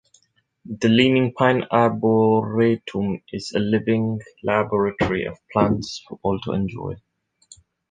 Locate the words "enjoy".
6.53-6.95